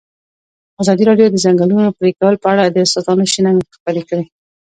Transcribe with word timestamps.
ازادي 0.81 1.03
راډیو 1.09 1.27
د 1.31 1.33
د 1.33 1.37
ځنګلونو 1.45 1.95
پرېکول 1.99 2.35
په 2.43 2.47
اړه 2.53 2.63
د 2.65 2.77
استادانو 2.85 3.25
شننې 3.33 3.61
خپرې 3.75 4.03
کړي. 4.09 4.25